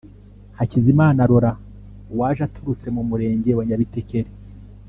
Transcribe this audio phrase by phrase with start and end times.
[0.57, 1.59] Hakizimana Laurent
[2.19, 4.31] waje aturutse mu murenge wa Nyabitekeri